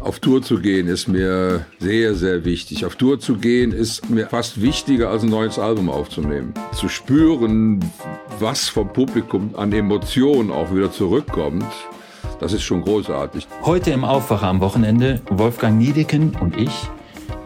[0.00, 2.86] Auf Tour zu gehen ist mir sehr, sehr wichtig.
[2.86, 6.54] Auf Tour zu gehen ist mir fast wichtiger, als ein neues Album aufzunehmen.
[6.72, 7.84] Zu spüren,
[8.38, 11.66] was vom Publikum an Emotionen auch wieder zurückkommt,
[12.40, 13.46] das ist schon großartig.
[13.62, 16.72] Heute im Aufwacher am Wochenende, Wolfgang Niedeken und ich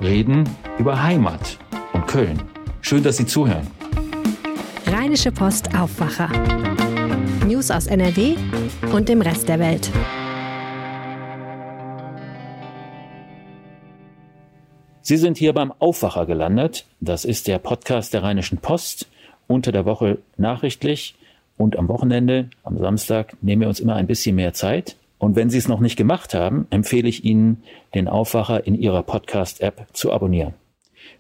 [0.01, 0.49] reden
[0.79, 1.59] über Heimat
[1.93, 2.41] und Köln.
[2.83, 3.67] Schön, dass Sie zuhören.
[4.87, 6.31] Rheinische Post Aufwacher.
[7.45, 8.37] News aus NRW
[8.93, 9.91] und dem Rest der Welt.
[15.07, 16.87] Sie sind hier beim Aufwacher gelandet.
[16.99, 19.07] Das ist der Podcast der Rheinischen Post.
[19.47, 21.15] Unter der Woche nachrichtlich
[21.59, 24.97] und am Wochenende, am Samstag, nehmen wir uns immer ein bisschen mehr Zeit.
[25.19, 29.03] Und wenn Sie es noch nicht gemacht haben, empfehle ich Ihnen, den Aufwacher in Ihrer
[29.03, 30.55] Podcast-App zu abonnieren.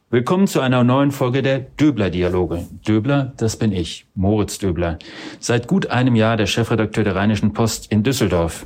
[0.09, 2.65] Willkommen zu einer neuen Folge der Döbler-Dialoge.
[2.88, 4.98] Döbler, das bin ich, Moritz Döbler.
[5.41, 8.65] Seit gut einem Jahr der Chefredakteur der Rheinischen Post in Düsseldorf,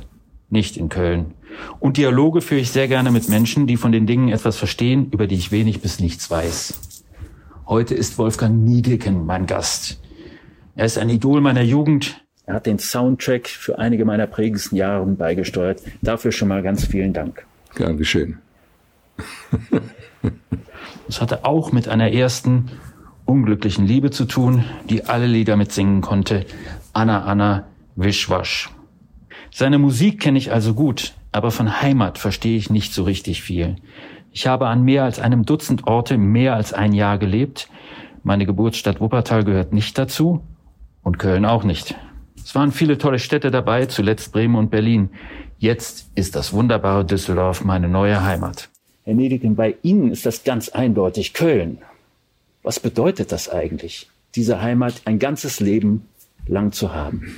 [0.49, 1.33] nicht in Köln.
[1.79, 5.27] Und Dialoge führe ich sehr gerne mit Menschen, die von den Dingen etwas verstehen, über
[5.27, 6.79] die ich wenig bis nichts weiß.
[7.67, 10.01] Heute ist Wolfgang Niedecken mein Gast.
[10.75, 12.23] Er ist ein Idol meiner Jugend.
[12.45, 15.81] Er hat den Soundtrack für einige meiner prägendsten Jahre beigesteuert.
[16.01, 17.45] Dafür schon mal ganz vielen Dank.
[17.75, 18.39] Gern geschehen.
[21.07, 22.71] Es hatte auch mit einer ersten
[23.25, 26.45] unglücklichen Liebe zu tun, die alle Lieder mitsingen konnte.
[26.93, 28.69] Anna Anna Wischwasch.
[29.51, 33.75] Seine Musik kenne ich also gut, aber von Heimat verstehe ich nicht so richtig viel.
[34.31, 37.67] Ich habe an mehr als einem Dutzend Orte mehr als ein Jahr gelebt.
[38.23, 40.41] Meine Geburtsstadt Wuppertal gehört nicht dazu
[41.03, 41.95] und Köln auch nicht.
[42.37, 45.09] Es waren viele tolle Städte dabei, zuletzt Bremen und Berlin.
[45.57, 48.69] Jetzt ist das wunderbare Düsseldorf meine neue Heimat.
[49.03, 51.79] Herr Nedigen, bei Ihnen ist das ganz eindeutig Köln.
[52.63, 56.05] Was bedeutet das eigentlich, diese Heimat ein ganzes Leben
[56.47, 57.33] lang zu haben?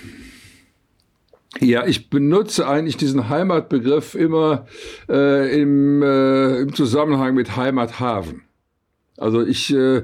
[1.59, 4.65] Ja, ich benutze eigentlich diesen Heimatbegriff immer
[5.09, 8.43] äh, im, äh, im Zusammenhang mit Heimathafen.
[9.17, 10.03] Also ich, äh,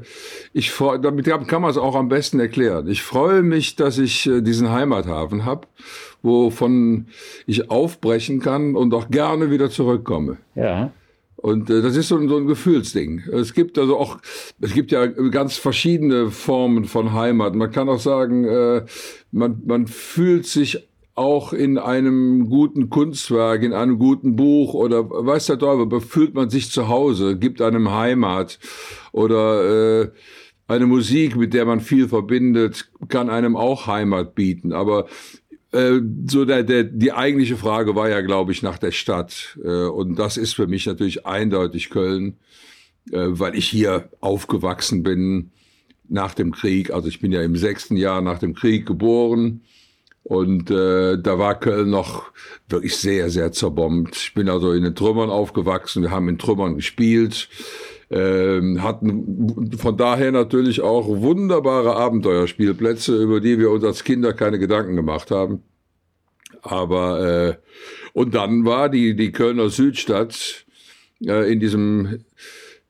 [0.54, 2.88] ich damit kann man es auch am besten erklären.
[2.88, 5.68] Ich freue mich, dass ich äh, diesen Heimathafen habe,
[6.22, 7.08] wovon
[7.48, 10.38] ich aufbrechen kann und auch gerne wieder zurückkomme.
[10.54, 10.92] Ja.
[11.38, 13.24] Und äh, das ist so, so ein Gefühlsding.
[13.32, 14.20] Es gibt also auch,
[14.60, 17.56] es gibt ja ganz verschiedene Formen von Heimat.
[17.56, 18.86] Man kann auch sagen, äh,
[19.32, 25.48] man, man fühlt sich auch in einem guten Kunstwerk, in einem guten Buch oder weiß
[25.48, 28.60] der Teufel, fühlt man sich zu Hause, gibt einem Heimat
[29.12, 30.12] oder äh,
[30.68, 34.74] eine Musik, mit der man viel verbindet, kann einem auch Heimat bieten.
[34.74, 35.08] Aber
[35.72, 39.58] äh, so der, der, die eigentliche Frage war ja, glaube ich, nach der Stadt.
[39.64, 42.38] Äh, und das ist für mich natürlich eindeutig Köln,
[43.12, 45.50] äh, weil ich hier aufgewachsen bin
[46.08, 46.92] nach dem Krieg.
[46.92, 49.62] Also ich bin ja im sechsten Jahr nach dem Krieg geboren
[50.28, 52.34] und äh, da war Köln noch
[52.68, 54.18] wirklich sehr, sehr zerbombt.
[54.18, 57.48] Ich bin also in den Trümmern aufgewachsen, wir haben in Trümmern gespielt,
[58.10, 64.60] äh, hatten von daher natürlich auch wunderbare Abenteuerspielplätze, über die wir uns als Kinder keine
[64.60, 65.64] Gedanken gemacht haben.
[66.62, 67.56] Aber äh,
[68.12, 70.66] und dann war die, die Kölner Südstadt
[71.26, 72.26] äh, in diesem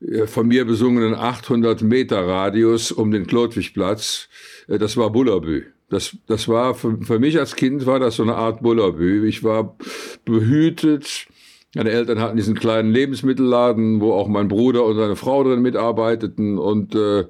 [0.00, 4.28] äh, von mir besungenen 800 Meter Radius um den Klotwigplatz,
[4.66, 5.66] äh, das war Bullabü.
[5.90, 9.26] Das, das war für, für mich als Kind war das so eine Art Bullabü.
[9.26, 9.76] Ich war
[10.24, 11.26] behütet.
[11.74, 16.58] Meine Eltern hatten diesen kleinen Lebensmittelladen, wo auch mein Bruder und seine Frau drin mitarbeiteten.
[16.58, 17.24] Und äh,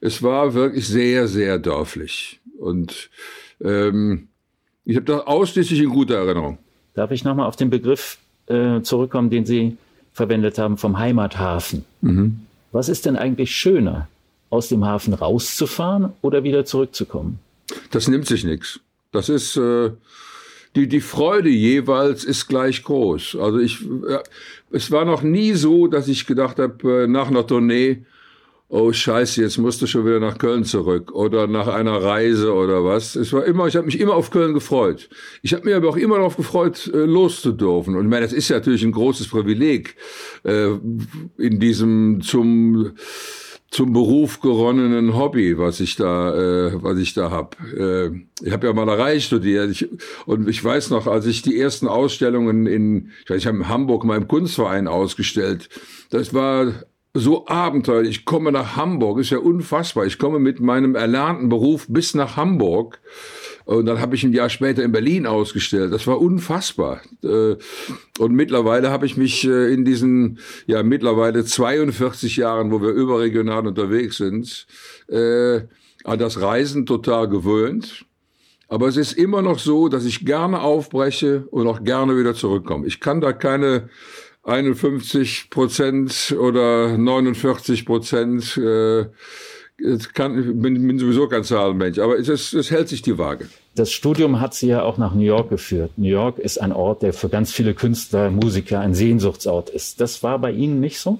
[0.00, 2.40] es war wirklich sehr, sehr dörflich.
[2.58, 3.10] Und
[3.60, 4.28] ähm,
[4.84, 6.58] ich habe das ausschließlich in guter Erinnerung.
[6.94, 9.76] Darf ich nochmal auf den Begriff äh, zurückkommen, den Sie
[10.12, 11.84] verwendet haben vom Heimathafen?
[12.00, 12.40] Mhm.
[12.72, 14.08] Was ist denn eigentlich schöner,
[14.48, 17.40] aus dem Hafen rauszufahren oder wieder zurückzukommen?
[17.90, 18.80] Das nimmt sich nichts.
[19.12, 19.92] Das ist äh,
[20.74, 23.36] die die Freude jeweils ist gleich groß.
[23.40, 24.22] Also ich äh,
[24.70, 28.04] es war noch nie so, dass ich gedacht habe äh, nach einer Tournee
[28.68, 32.84] oh Scheiße, jetzt musst du schon wieder nach Köln zurück oder nach einer Reise oder
[32.84, 33.14] was.
[33.14, 35.08] Es war immer, ich habe mich immer auf Köln gefreut.
[35.42, 37.94] Ich habe mich aber auch immer darauf gefreut, äh, loszudürfen.
[37.94, 39.96] Und ich meine, das ist ja natürlich ein großes Privileg
[40.42, 40.70] äh,
[41.38, 42.92] in diesem zum
[43.70, 47.56] zum Beruf geronnenen Hobby, was ich da, äh, was ich da hab.
[47.76, 48.10] Äh,
[48.42, 49.88] ich habe ja Malerei studiert ich,
[50.26, 53.68] und ich weiß noch, als ich die ersten Ausstellungen in, ich, weiß, ich habe in
[53.68, 55.68] Hamburg im Kunstverein ausgestellt.
[56.10, 56.72] Das war
[57.12, 58.18] so abenteuerlich.
[58.18, 60.06] Ich komme nach Hamburg, ist ja unfassbar.
[60.06, 63.00] Ich komme mit meinem erlernten Beruf bis nach Hamburg
[63.66, 65.92] und dann habe ich ein Jahr später in Berlin ausgestellt.
[65.92, 67.00] Das war unfassbar.
[67.24, 67.56] Äh,
[68.18, 73.66] und mittlerweile habe ich mich äh, in diesen, ja, mittlerweile 42 Jahren, wo wir überregional
[73.66, 74.68] unterwegs sind,
[75.08, 75.62] äh,
[76.04, 78.06] an das Reisen total gewöhnt.
[78.68, 82.86] Aber es ist immer noch so, dass ich gerne aufbreche und auch gerne wieder zurückkomme.
[82.86, 83.88] Ich kann da keine
[84.44, 88.56] 51 Prozent oder 49 Prozent.
[88.56, 89.06] Äh,
[90.14, 93.48] kann, bin, bin sowieso kein Zahlenmensch, aber es, ist, es hält sich die Waage.
[93.74, 95.92] Das Studium hat Sie ja auch nach New York geführt.
[95.96, 100.00] New York ist ein Ort, der für ganz viele Künstler, Musiker ein Sehnsuchtsort ist.
[100.00, 101.18] Das war bei Ihnen nicht so?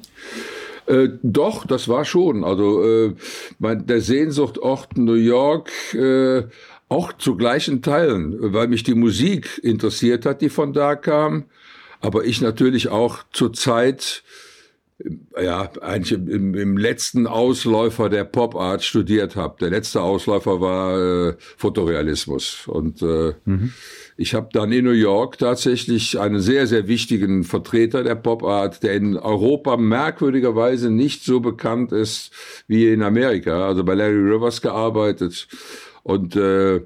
[0.86, 2.44] Äh, doch, das war schon.
[2.44, 3.14] Also äh,
[3.58, 6.44] mein, der Sehnsuchtort New York äh,
[6.88, 11.44] auch zu gleichen Teilen, weil mich die Musik interessiert hat, die von da kam,
[12.00, 14.22] aber ich natürlich auch zur Zeit
[15.40, 19.56] ja, eigentlich im, im letzten Ausläufer der Pop Art studiert habe.
[19.60, 22.66] Der letzte Ausläufer war äh, Fotorealismus.
[22.66, 23.72] Und äh, mhm.
[24.16, 28.82] ich habe dann in New York tatsächlich einen sehr, sehr wichtigen Vertreter der Pop Art,
[28.82, 32.32] der in Europa merkwürdigerweise nicht so bekannt ist
[32.66, 33.66] wie in Amerika.
[33.68, 35.46] Also bei Larry Rivers gearbeitet
[36.04, 36.80] und äh,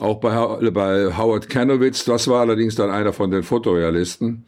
[0.00, 4.46] auch bei, bei Howard Kanowitz, das war allerdings dann einer von den Fotorealisten.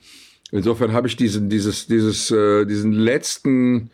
[0.53, 3.91] Insofern habe ich diesen, dieses, dieses, äh, diesen letzten,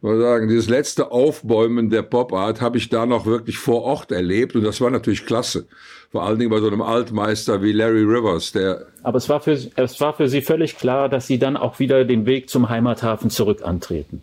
[0.00, 4.56] mal sagen, dieses letzte Aufbäumen der Pop-Art habe ich da noch wirklich vor Ort erlebt
[4.56, 5.66] und das war natürlich klasse.
[6.10, 8.86] Vor allen Dingen bei so einem Altmeister wie Larry Rivers, der.
[9.04, 12.04] Aber es war für, es war für Sie völlig klar, dass Sie dann auch wieder
[12.04, 14.22] den Weg zum Heimathafen zurück antreten.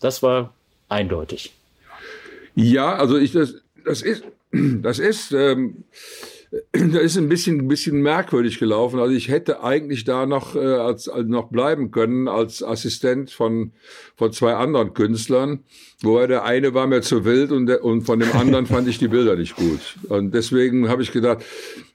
[0.00, 0.52] Das war
[0.90, 1.54] eindeutig.
[2.54, 3.54] Ja, also ich, das,
[3.86, 4.22] das ist,
[4.52, 5.84] das ist, ähm,
[6.72, 9.00] da ist ein bisschen, ein bisschen merkwürdig gelaufen.
[9.00, 13.72] Also ich hätte eigentlich da noch, äh, als, als noch bleiben können als Assistent von,
[14.16, 15.60] von zwei anderen Künstlern.
[16.02, 18.98] Wobei der eine war mir zu wild und, der, und von dem anderen fand ich
[18.98, 19.96] die Bilder nicht gut.
[20.08, 21.44] Und deswegen habe ich gedacht,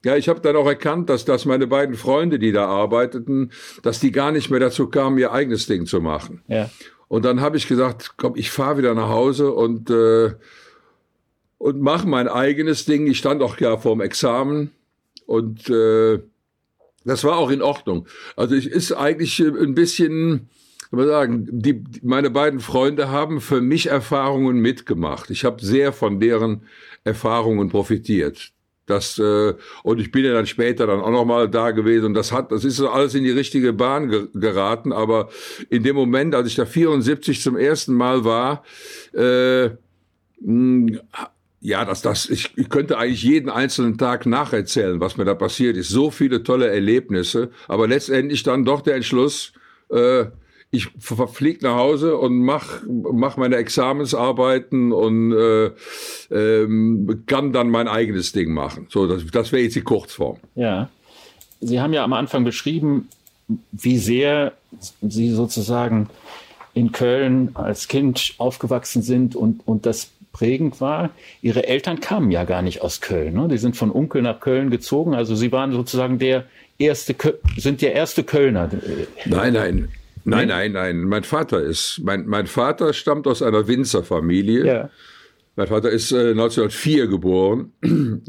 [0.04, 3.52] ja, ich habe dann auch erkannt, dass, dass meine beiden Freunde, die da arbeiteten,
[3.84, 6.42] dass die gar nicht mehr dazu kamen, ihr eigenes Ding zu machen.
[6.48, 6.70] Ja.
[7.08, 10.32] Und dann habe ich gesagt, komm, ich fahre wieder nach Hause und äh,
[11.60, 13.06] und mache mein eigenes Ding.
[13.06, 14.72] Ich stand auch ja vorm Examen
[15.28, 16.20] und äh,
[17.06, 18.08] das war auch in Ordnung.
[18.36, 20.50] Also ich ist eigentlich ein bisschen,
[20.90, 25.30] kann man sagen, die, meine beiden Freunde haben für mich Erfahrungen mitgemacht.
[25.30, 26.64] Ich habe sehr von deren
[27.04, 28.52] Erfahrungen profitiert.
[28.86, 29.54] Das, äh,
[29.84, 32.64] und ich bin ja dann später dann auch nochmal da gewesen und das hat, das
[32.64, 35.30] ist alles in die richtige Bahn ge geraten, aber
[35.70, 38.64] in dem Moment, als ich da 74 zum ersten Mal war,
[39.14, 39.70] äh,
[41.62, 45.76] ja, das, das, ich, ich könnte eigentlich jeden einzelnen Tag nacherzählen, was mir da passiert
[45.76, 45.90] ist.
[45.90, 49.52] So viele tolle Erlebnisse, aber letztendlich dann doch der Entschluss,
[49.92, 50.26] äh,
[50.72, 50.88] ich
[51.34, 55.72] fliege nach Hause und mach, mach meine Examensarbeiten und äh,
[56.32, 58.86] ähm, kann dann mein eigenes Ding machen.
[58.90, 60.38] So, das, das wäre jetzt die Kurzform.
[60.56, 60.90] Ja.
[61.60, 63.10] Sie haben ja am Anfang beschrieben,
[63.72, 64.54] wie sehr
[65.02, 66.10] Sie sozusagen
[66.74, 71.10] in Köln als Kind aufgewachsen sind und, und das prägend war.
[71.42, 73.34] Ihre Eltern kamen ja gar nicht aus Köln.
[73.34, 73.48] Ne?
[73.50, 75.14] Die sind von Unkel nach Köln gezogen.
[75.14, 76.46] Also sie waren sozusagen der
[76.78, 77.16] erste,
[77.58, 78.70] sind der erste Kölner.
[79.26, 79.90] Nein, nein.
[80.26, 81.04] Nein, nein, nein.
[81.04, 84.66] Mein Vater ist, mein, mein Vater stammt aus einer Winzerfamilie.
[84.66, 84.90] Ja.
[85.56, 87.74] Mein Vater ist äh, 1904 geboren,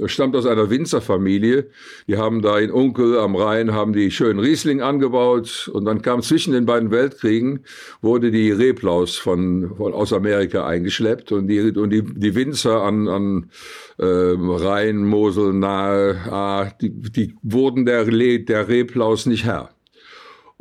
[0.06, 1.68] stammt aus einer Winzerfamilie.
[2.08, 6.22] Die haben da in Unkel am Rhein, haben die schönen Riesling angebaut und dann kam
[6.22, 7.60] zwischen den beiden Weltkriegen,
[8.00, 13.06] wurde die Reblaus von, von aus Amerika eingeschleppt und die, und die, die Winzer an,
[13.06, 13.50] an
[13.98, 19.70] äh, Rhein, Mosel nahe, ah, die, die wurden der, der Reblaus nicht Herr.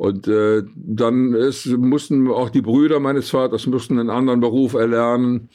[0.00, 5.50] Und äh, dann ist, mussten auch die Brüder meines Vaters mussten einen anderen Beruf erlernen.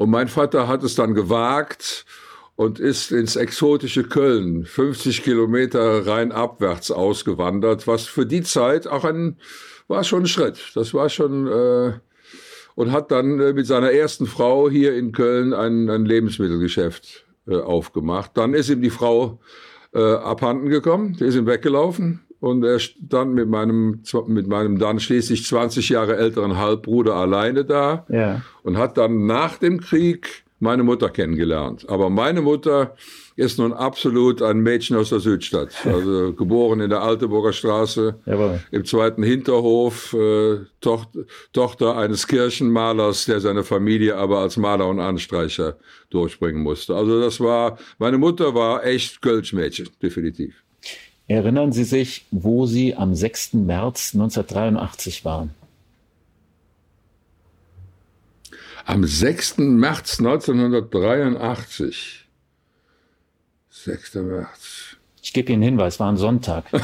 [0.00, 2.06] Und mein Vater hat es dann gewagt
[2.56, 9.04] und ist ins exotische Köln, 50 Kilometer rein abwärts ausgewandert, was für die Zeit auch
[9.04, 9.36] ein,
[9.88, 10.72] war schon ein Schritt.
[10.74, 11.92] Das war schon, äh,
[12.76, 17.56] und hat dann äh, mit seiner ersten Frau hier in Köln ein, ein Lebensmittelgeschäft äh,
[17.56, 18.30] aufgemacht.
[18.38, 19.38] Dann ist ihm die Frau
[19.92, 22.24] äh, abhanden gekommen, die ist ihm weggelaufen.
[22.40, 28.06] Und er stand mit meinem, mit meinem dann schließlich 20 Jahre älteren Halbbruder alleine da
[28.08, 28.40] ja.
[28.62, 31.88] und hat dann nach dem Krieg meine Mutter kennengelernt.
[31.88, 32.94] Aber meine Mutter
[33.34, 35.70] ist nun absolut ein Mädchen aus der Südstadt.
[35.84, 38.60] Also geboren in der Alteburger Straße, Jawohl.
[38.70, 41.20] im zweiten Hinterhof, äh, Tochter,
[41.52, 45.76] Tochter eines Kirchenmalers, der seine Familie aber als Maler und Anstreicher
[46.10, 46.94] durchbringen musste.
[46.94, 50.54] Also das war, meine Mutter war echt Kölschmädchen, definitiv.
[51.30, 53.52] Erinnern Sie sich, wo Sie am 6.
[53.52, 55.54] März 1983 waren?
[58.84, 59.58] Am 6.
[59.58, 62.26] März 1983.
[63.70, 64.14] 6.
[64.16, 64.96] März.
[65.22, 66.64] Ich gebe Ihnen einen Hinweis, war ein Sonntag.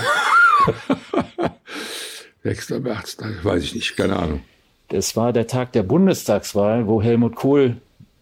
[2.45, 2.71] 6.
[2.71, 4.45] März, weiß ich nicht, keine Ahnung.
[4.91, 7.79] Das war der Tag der Bundestagswahl, wo Helmut Kohl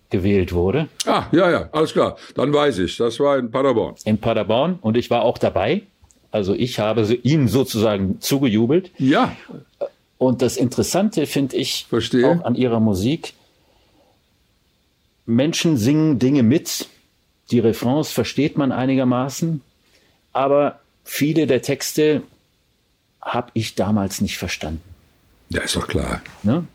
[0.08, 0.88] gewählt wurde.
[1.04, 2.16] Ah, ja, ja, alles klar.
[2.34, 2.96] Dann weiß ich.
[2.96, 3.96] Das war in Paderborn.
[4.06, 5.82] In Paderborn und ich war auch dabei.
[6.34, 8.90] Also ich habe ihn sozusagen zugejubelt.
[8.98, 9.36] Ja.
[10.18, 12.28] Und das Interessante finde ich Verstehe.
[12.28, 13.34] auch an ihrer Musik,
[15.26, 16.88] Menschen singen Dinge mit,
[17.52, 19.60] die Refrains versteht man einigermaßen,
[20.32, 22.24] aber viele der Texte
[23.22, 24.82] habe ich damals nicht verstanden.
[25.50, 26.20] Ja, ist doch klar.
[26.42, 26.66] Ne?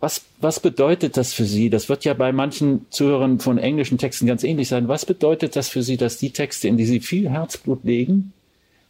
[0.00, 1.70] Was, was bedeutet das für Sie?
[1.70, 4.88] Das wird ja bei manchen Zuhörern von englischen Texten ganz ähnlich sein.
[4.88, 8.32] Was bedeutet das für Sie, dass die Texte, in die Sie viel Herzblut legen,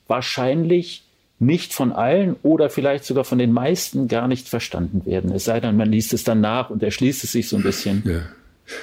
[0.08, 1.04] wahrscheinlich
[1.38, 5.30] nicht von allen oder vielleicht sogar von den meisten gar nicht verstanden werden?
[5.32, 8.02] Es sei denn, man liest es dann nach und erschließt es sich so ein bisschen.
[8.04, 8.22] Ja.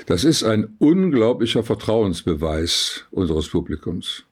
[0.06, 4.24] Das ist ein unglaublicher Vertrauensbeweis unseres Publikums.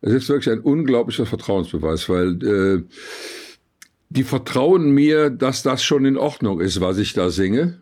[0.00, 2.82] Es ist wirklich ein unglaublicher Vertrauensbeweis, weil äh,
[4.10, 7.78] die vertrauen mir, dass das schon in Ordnung ist, was ich da singe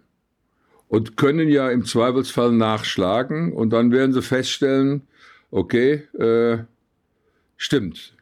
[0.93, 5.03] und können ja im Zweifelsfall nachschlagen und dann werden sie feststellen,
[5.51, 6.59] okay, äh,
[7.63, 8.15] stimmt,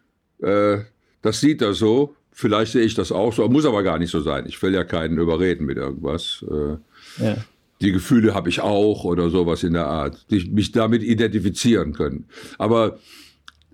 [0.42, 0.78] äh,
[1.22, 4.20] das sieht er so, vielleicht sehe ich das auch so, muss aber gar nicht so
[4.20, 4.44] sein.
[4.46, 6.44] Ich will ja keinen überreden mit irgendwas.
[6.48, 7.36] Äh, ja.
[7.80, 12.26] Die Gefühle habe ich auch oder sowas in der Art, die mich damit identifizieren können.
[12.58, 12.98] Aber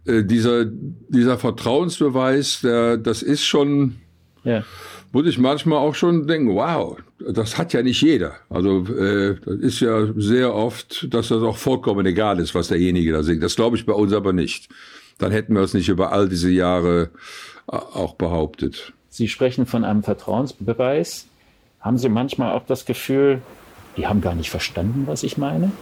[0.04, 3.96] äh, dieser, dieser Vertrauensbeweis, der, das ist schon,
[4.44, 4.62] ja.
[5.10, 8.34] muss ich manchmal auch schon denken, wow, das hat ja nicht jeder.
[8.48, 13.10] Also äh, das ist ja sehr oft, dass das auch vollkommen egal ist, was derjenige
[13.10, 13.42] da singt.
[13.42, 14.68] Das glaube ich bei uns aber nicht.
[15.18, 17.10] Dann hätten wir es nicht über all diese Jahre
[17.70, 18.92] äh, auch behauptet.
[19.08, 21.26] Sie sprechen von einem Vertrauensbeweis.
[21.80, 23.40] Haben Sie manchmal auch das Gefühl,
[23.96, 25.72] die haben gar nicht verstanden, was ich meine?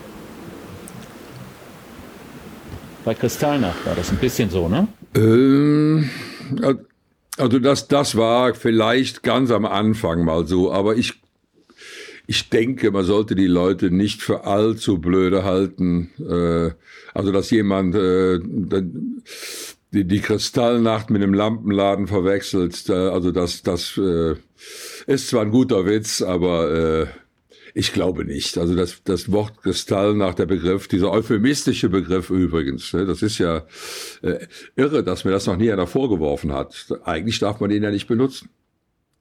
[3.04, 4.88] Bei Kristallnacht war das ein bisschen so, ne?
[5.14, 6.08] Ähm,
[7.36, 11.14] also das, das war vielleicht ganz am Anfang mal so, aber ich,
[12.26, 16.10] ich denke, man sollte die Leute nicht für allzu blöde halten.
[16.18, 16.70] Äh,
[17.12, 18.40] also dass jemand äh,
[19.92, 24.34] die, Kristallnacht mit dem Lampenladen verwechselt, also das, das äh,
[25.06, 27.06] ist zwar ein guter Witz, aber äh,
[27.74, 28.56] ich glaube nicht.
[28.56, 33.38] Also das, das Wort Kristall nach der Begriff, dieser euphemistische Begriff übrigens, ne, das ist
[33.38, 33.66] ja
[34.22, 36.86] äh, irre, dass mir das noch nie einer vorgeworfen hat.
[37.04, 38.48] Eigentlich darf man ihn ja nicht benutzen.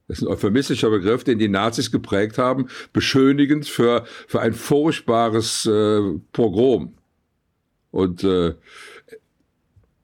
[0.08, 5.66] Das ist ein euphemistischer Begriff, den die Nazis geprägt haben, beschönigend für, für ein furchtbares
[5.66, 6.02] äh,
[6.34, 6.94] Pogrom.
[7.92, 8.56] Und äh,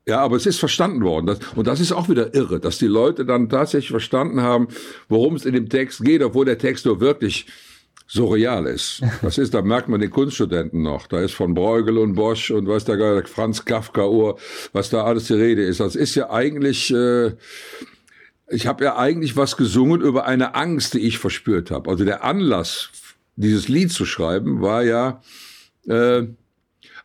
[0.07, 1.27] ja, aber es ist verstanden worden.
[1.27, 4.67] Das, und das ist auch wieder irre, dass die Leute dann tatsächlich verstanden haben,
[5.07, 7.45] worum es in dem Text geht, obwohl der Text nur wirklich
[8.07, 9.03] surreal ist.
[9.21, 11.07] Das ist, da merkt man den Kunststudenten noch.
[11.07, 14.39] Da ist von Bruegel und Bosch und was da Franz Kafka Uhr,
[14.73, 15.79] was da alles die Rede ist.
[15.79, 17.33] Das ist ja eigentlich, äh,
[18.49, 21.89] ich habe ja eigentlich was gesungen über eine Angst, die ich verspürt habe.
[21.89, 22.89] Also der Anlass,
[23.35, 25.21] dieses Lied zu schreiben, war ja
[25.87, 26.23] äh,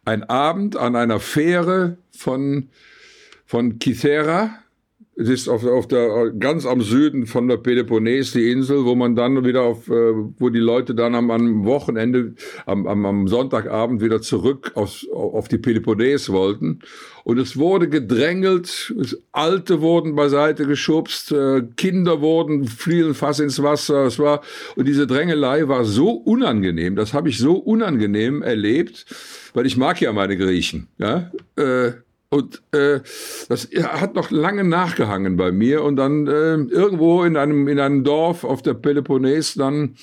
[0.05, 2.71] ein Abend an einer Fähre von
[3.47, 4.59] von Kythera
[5.17, 9.15] es ist auf, auf der, ganz am Süden von der Peloponnes die Insel, wo man
[9.15, 12.35] dann wieder auf, äh, wo die Leute dann am, am Wochenende,
[12.67, 16.81] am, am, am Sonntagabend wieder zurück auf, auf die Peloponnes wollten.
[17.23, 18.95] Und es wurde gedrängelt,
[19.33, 24.07] Alte wurden beiseite geschubst, äh, Kinder wurden, fielen fast ins Wasser.
[24.07, 24.43] Es war,
[24.75, 29.07] und diese Drängelei war so unangenehm, das habe ich so unangenehm erlebt,
[29.55, 30.89] weil ich mag ja meine Griechen.
[30.99, 31.31] Ja?
[31.57, 31.93] Äh,
[32.35, 32.99] und äh,
[33.49, 35.85] das hat noch lange nachgehangen bei mir.
[35.85, 39.95] Und dann äh, irgendwo in einem, in einem Dorf auf der Peloponnes, dann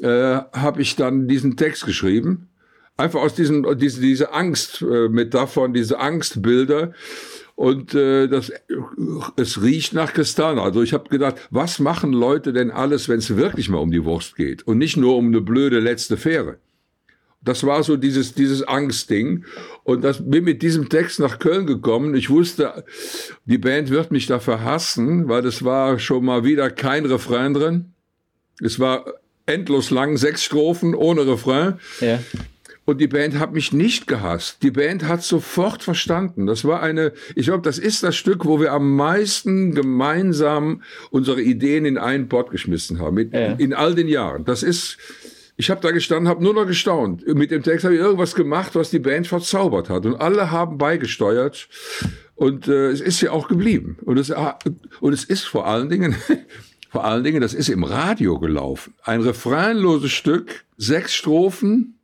[0.00, 2.48] äh, habe ich dann diesen Text geschrieben.
[2.96, 6.92] Einfach aus diesem, diese, diese Angstmetaphern, äh, diese Angstbilder.
[7.54, 8.50] Und äh, das,
[9.36, 10.58] es riecht nach Kristall.
[10.58, 14.04] Also ich habe gedacht, was machen Leute denn alles, wenn es wirklich mal um die
[14.04, 16.58] Wurst geht und nicht nur um eine blöde letzte Fähre?
[17.46, 19.44] Das war so dieses, dieses Angstding.
[19.84, 22.14] Und das bin mit diesem Text nach Köln gekommen.
[22.14, 22.84] Ich wusste,
[23.44, 27.92] die Band wird mich dafür hassen, weil das war schon mal wieder kein Refrain drin.
[28.60, 29.06] Es war
[29.46, 31.74] endlos lang, sechs Strophen ohne Refrain.
[32.00, 32.18] Ja.
[32.84, 34.62] Und die Band hat mich nicht gehasst.
[34.62, 36.46] Die Band hat sofort verstanden.
[36.46, 41.42] Das war eine, ich glaube, das ist das Stück, wo wir am meisten gemeinsam unsere
[41.42, 43.18] Ideen in einen Pott geschmissen haben.
[43.18, 43.52] In, ja.
[43.54, 44.44] in all den Jahren.
[44.44, 44.98] Das ist,
[45.56, 47.26] ich habe da gestanden, habe nur noch gestaunt.
[47.26, 50.04] Mit dem Text habe ich irgendwas gemacht, was die Band verzaubert hat.
[50.04, 51.68] Und alle haben beigesteuert.
[52.34, 53.96] Und äh, es ist ja auch geblieben.
[54.04, 54.30] Und es,
[55.00, 56.14] und es ist vor allen Dingen,
[56.90, 58.94] vor allen Dingen, das ist im Radio gelaufen.
[59.02, 61.95] Ein refrainloses Stück, sechs Strophen,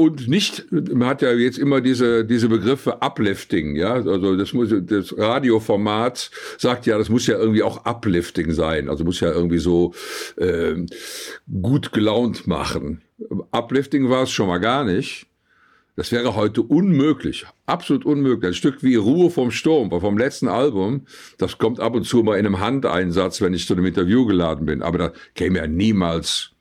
[0.00, 4.72] und nicht, man hat ja jetzt immer diese, diese Begriffe Uplifting, ja, also das muss,
[4.86, 9.58] das Radioformat sagt ja, das muss ja irgendwie auch Uplifting sein, also muss ja irgendwie
[9.58, 9.92] so
[10.38, 10.86] äh,
[11.60, 13.02] gut gelaunt machen.
[13.50, 15.26] Uplifting war es schon mal gar nicht.
[15.96, 18.52] Das wäre heute unmöglich, absolut unmöglich.
[18.52, 21.04] Ein Stück wie Ruhe vom Sturm, vom letzten Album,
[21.36, 24.64] das kommt ab und zu mal in einem Handeinsatz, wenn ich zu einem Interview geladen
[24.64, 24.80] bin.
[24.80, 26.52] Aber da käme ja niemals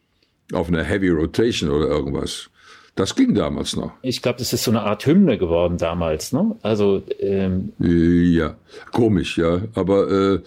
[0.52, 2.50] auf eine Heavy Rotation oder irgendwas.
[2.96, 3.92] Das ging damals noch.
[4.02, 6.56] Ich glaube, das ist so eine Art Hymne geworden damals, ne?
[6.62, 8.56] Also ähm ja,
[8.92, 9.62] komisch, ja.
[9.76, 10.40] Aber äh,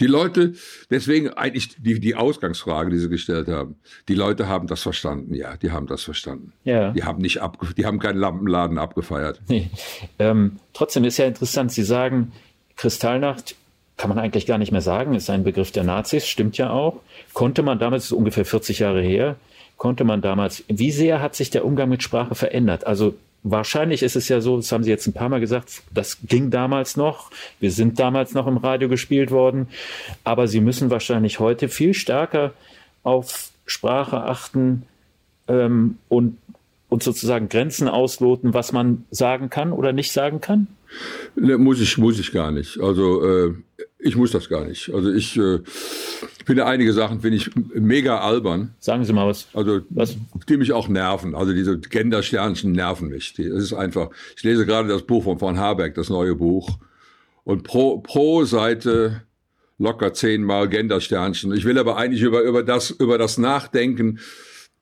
[0.00, 0.54] die Leute,
[0.90, 3.76] deswegen eigentlich die, die Ausgangsfrage, die Sie gestellt haben,
[4.08, 6.52] die Leute haben das verstanden, ja, die haben das verstanden.
[6.64, 6.90] Ja.
[6.92, 9.40] Die haben nicht abge die haben keinen Lampenladen abgefeiert.
[9.50, 9.68] Nee.
[10.20, 12.30] Ähm, trotzdem ist ja interessant, Sie sagen,
[12.76, 13.56] Kristallnacht
[13.96, 17.00] kann man eigentlich gar nicht mehr sagen, ist ein Begriff der Nazis, stimmt ja auch.
[17.34, 19.36] Konnte man damals, ist ungefähr 40 Jahre her,
[19.80, 22.86] konnte man damals, wie sehr hat sich der Umgang mit Sprache verändert?
[22.86, 26.18] Also wahrscheinlich ist es ja so, das haben Sie jetzt ein paar Mal gesagt, das
[26.22, 29.68] ging damals noch, wir sind damals noch im Radio gespielt worden,
[30.22, 32.52] aber Sie müssen wahrscheinlich heute viel stärker
[33.04, 34.82] auf Sprache achten
[35.48, 36.36] ähm, und,
[36.90, 40.66] und sozusagen Grenzen ausloten, was man sagen kann oder nicht sagen kann?
[41.36, 42.78] Ne, muss ich, muss ich gar nicht.
[42.80, 43.54] Also äh,
[44.02, 44.92] ich muss das gar nicht.
[44.92, 45.60] Also ich äh,
[46.44, 48.74] finde einige Sachen finde ich mega albern.
[48.78, 49.48] Sagen Sie mal was.
[49.52, 50.16] Also was?
[50.48, 51.34] die mich auch nerven.
[51.34, 53.34] Also diese Gendersternchen nerven mich.
[53.34, 54.10] Die, das ist einfach.
[54.36, 56.78] Ich lese gerade das Buch von von Habeck, das neue Buch,
[57.44, 59.22] und pro pro Seite
[59.78, 61.52] locker zehnmal Gendersternchen.
[61.54, 64.18] Ich will aber eigentlich über über das über das nachdenken,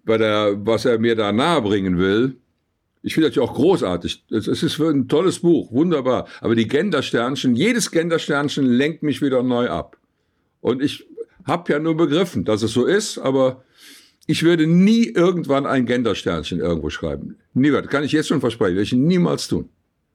[0.04, 2.36] bei der was er mir da nahebringen will
[3.02, 4.24] ich finde das ja auch großartig.
[4.30, 6.26] Es ist ein tolles Buch, wunderbar.
[6.40, 9.96] Aber die Gendersternchen, jedes Gendersternchen lenkt mich wieder neu ab.
[10.60, 11.06] Und ich
[11.44, 13.64] habe ja nur begriffen, dass es so ist, aber
[14.26, 17.36] ich würde nie irgendwann ein Gendersternchen irgendwo schreiben.
[17.54, 19.70] Nie, das kann ich jetzt schon versprechen, werde ich niemals tun.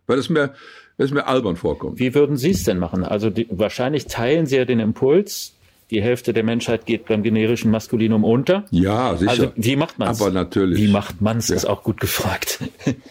[0.05, 0.53] Weil es mir,
[0.97, 1.99] mir albern vorkommt.
[1.99, 3.03] Wie würden Sie es denn machen?
[3.03, 5.55] Also die, wahrscheinlich teilen Sie ja den Impuls,
[5.93, 8.65] die Hälfte der Menschheit geht beim generischen Maskulinum unter.
[8.71, 9.31] Ja, sicher.
[9.31, 10.21] Also wie macht man es?
[10.21, 10.79] Aber natürlich.
[10.79, 11.55] Wie macht man es, ja.
[11.55, 12.59] ist auch gut gefragt.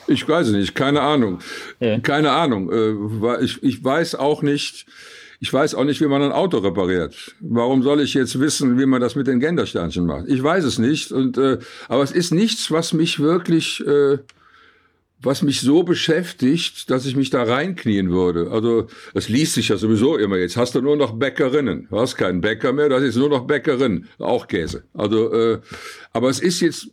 [0.09, 1.39] Ich weiß es nicht, keine Ahnung.
[1.81, 1.99] Ja.
[2.01, 2.71] Keine Ahnung.
[2.71, 4.87] Äh, ich, ich weiß auch nicht,
[5.41, 7.35] ich weiß auch nicht, wie man ein Auto repariert.
[7.41, 10.27] Warum soll ich jetzt wissen, wie man das mit den Gendersternchen macht?
[10.29, 11.13] Ich weiß es nicht.
[11.13, 13.85] Und, äh, aber es ist nichts, was mich wirklich...
[13.87, 14.19] Äh,
[15.23, 18.51] was mich so beschäftigt, dass ich mich da reinknien würde.
[18.51, 20.37] Also es liest sich ja sowieso immer.
[20.37, 21.87] Jetzt hast du nur noch Bäckerinnen.
[21.91, 24.07] Du hast keinen Bäcker mehr, das ist nur noch Bäckerin.
[24.19, 24.85] Auch Käse.
[24.95, 25.61] Also, äh,
[26.13, 26.89] aber es ist jetzt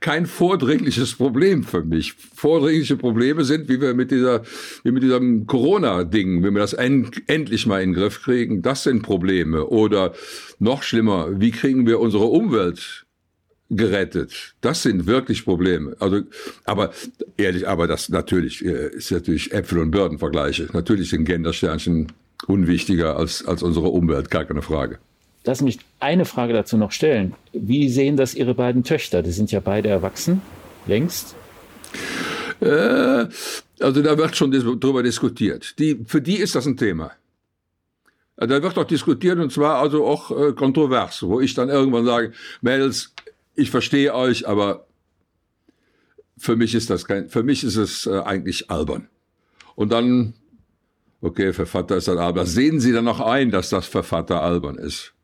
[0.00, 2.14] kein vordringliches Problem für mich.
[2.34, 4.42] Vordringliche Probleme sind, wie wir mit dieser,
[4.82, 8.82] wie mit diesem Corona-Ding, wenn wir das end, endlich mal in den Griff kriegen, das
[8.82, 9.66] sind Probleme.
[9.66, 10.14] Oder
[10.58, 13.03] noch schlimmer, wie kriegen wir unsere Umwelt
[13.70, 14.54] gerettet.
[14.60, 15.96] Das sind wirklich Probleme.
[15.98, 16.20] Also,
[16.64, 16.92] aber
[17.36, 20.68] ehrlich, aber das natürlich äh, ist natürlich Äpfel und Birnen Vergleiche.
[20.72, 22.12] Natürlich sind Gendersternchen
[22.46, 24.98] unwichtiger als, als unsere Umwelt, gar keine Frage.
[25.44, 27.34] Lass mich eine Frage dazu noch stellen.
[27.52, 29.22] Wie sehen das Ihre beiden Töchter?
[29.22, 30.40] Die sind ja beide erwachsen,
[30.86, 31.34] längst.
[32.60, 33.26] Äh,
[33.80, 35.78] also da wird schon drüber diskutiert.
[35.78, 37.12] Die, für die ist das ein Thema.
[38.36, 42.32] Da wird auch diskutiert und zwar also auch äh, kontrovers, wo ich dann irgendwann sage,
[42.62, 43.13] Mädels,
[43.54, 44.86] ich verstehe euch, aber
[46.36, 49.08] für mich ist das kein, für mich ist es äh, eigentlich albern.
[49.76, 50.34] Und dann,
[51.20, 52.46] okay, für Vater ist das albern.
[52.46, 55.14] Sehen Sie dann noch ein, dass das für Vater albern ist.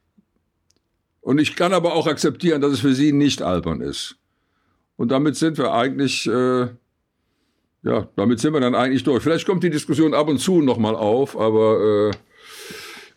[1.20, 4.16] Und ich kann aber auch akzeptieren, dass es für Sie nicht albern ist.
[4.96, 6.68] Und damit sind wir eigentlich, äh,
[7.82, 9.22] ja, damit sind wir dann eigentlich durch.
[9.22, 12.10] Vielleicht kommt die Diskussion ab und zu nochmal auf, aber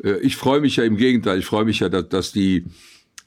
[0.04, 1.40] äh, äh, ich freue mich ja im Gegenteil.
[1.40, 2.66] Ich freue mich ja, dass, dass die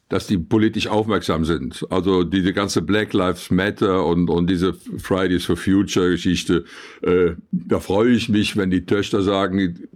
[0.09, 1.85] dass die politisch aufmerksam sind.
[1.91, 6.65] Also diese ganze Black Lives Matter und, und diese Fridays for Future Geschichte,
[7.03, 9.89] äh, da freue ich mich, wenn die Töchter sagen,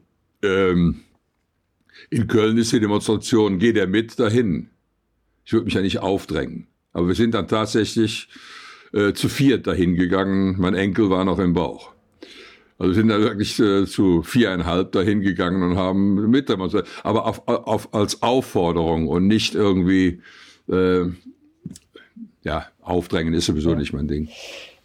[0.42, 1.02] ähm,
[2.08, 4.70] in Köln ist die Demonstration, geht er mit dahin?
[5.44, 6.66] Ich würde mich ja nicht aufdrängen.
[6.92, 8.28] Aber wir sind dann tatsächlich
[8.92, 10.56] äh, zu viert dahin gegangen.
[10.58, 11.92] Mein Enkel war noch im Bauch.
[12.80, 16.88] Also sind da wirklich äh, zu viereinhalb dahin gegangen und haben mitdemonstriert.
[17.02, 20.22] Aber auf, auf, als Aufforderung und nicht irgendwie,
[20.66, 21.02] äh,
[22.42, 24.30] ja, aufdrängen ist sowieso nicht mein Ding.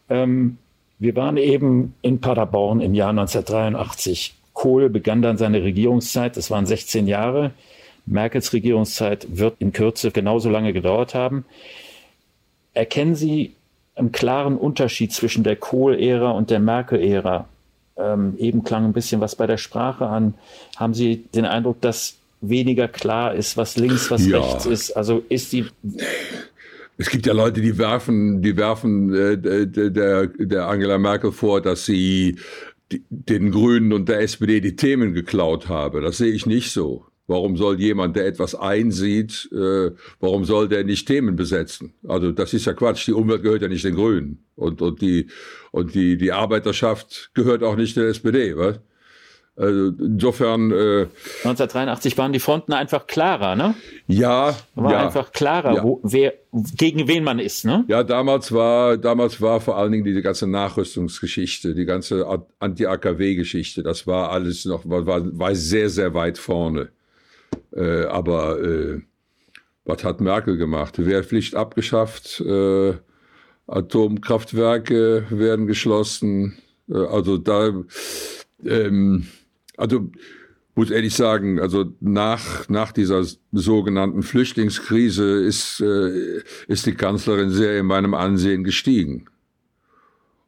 [0.09, 0.57] Ähm,
[0.99, 4.35] wir waren eben in Paderborn im Jahr 1983.
[4.51, 7.51] Kohl begann dann seine Regierungszeit, das waren 16 Jahre.
[8.05, 11.45] Merkels Regierungszeit wird in Kürze genauso lange gedauert haben.
[12.73, 13.53] Erkennen Sie
[13.95, 17.47] einen klaren Unterschied zwischen der Kohl-Ära und der Merkel-Ära?
[17.97, 20.33] Ähm, eben klang ein bisschen was bei der Sprache an.
[20.75, 24.39] Haben Sie den Eindruck, dass weniger klar ist, was links, was ja.
[24.39, 24.91] rechts ist?
[24.91, 25.65] Also ist die.
[26.97, 31.85] Es gibt ja Leute, die werfen, die werfen äh, der, der Angela Merkel vor, dass
[31.85, 32.37] sie
[33.09, 36.01] den Grünen und der SPD die Themen geklaut habe.
[36.01, 37.05] Das sehe ich nicht so.
[37.27, 41.93] Warum soll jemand, der etwas einsieht, äh, warum soll der nicht Themen besetzen?
[42.07, 43.07] Also das ist ja Quatsch.
[43.07, 45.27] Die Umwelt gehört ja nicht den Grünen und und die
[45.71, 48.79] und die die Arbeiterschaft gehört auch nicht der SPD, was?
[49.57, 50.71] Also insofern.
[50.71, 51.07] Äh,
[51.43, 53.73] 1983 waren die Fronten einfach klarer, ne?
[54.05, 54.55] Ja.
[54.75, 55.83] War ja, einfach klarer, ja.
[55.83, 57.85] wo, wer, gegen wen man ist, ne?
[57.87, 62.25] Ja, damals war, damals war vor allen Dingen diese ganze Nachrüstungsgeschichte, die ganze
[62.59, 66.89] Anti-AKW-Geschichte, das war alles noch, war, war, war sehr, sehr weit vorne.
[67.73, 69.01] Äh, aber äh,
[69.85, 71.03] was hat Merkel gemacht?
[71.03, 72.93] Wehrpflicht abgeschafft, äh,
[73.67, 76.57] Atomkraftwerke werden geschlossen.
[76.89, 77.83] Äh, also da,
[78.63, 79.27] ähm,
[79.77, 80.09] also
[80.75, 87.79] muss ehrlich sagen, also nach, nach dieser sogenannten Flüchtlingskrise ist, äh, ist die Kanzlerin sehr
[87.79, 89.27] in meinem Ansehen gestiegen.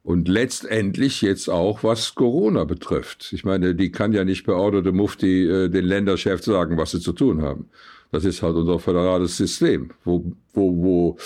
[0.08, 3.34] Und letztendlich jetzt auch, was Corona betrifft.
[3.34, 6.92] Ich meine, die kann ja nicht per Order de Mufti äh, den Länderchefs sagen, was
[6.92, 7.66] sie zu tun haben.
[8.14, 11.18] Das ist halt unser föderales System, wo, wo, wo,